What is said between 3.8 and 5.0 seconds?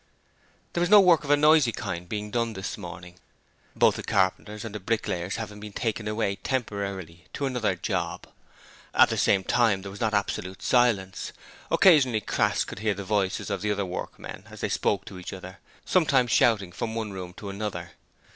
the carpenters and the